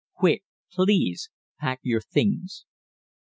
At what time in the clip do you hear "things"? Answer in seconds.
2.01-2.65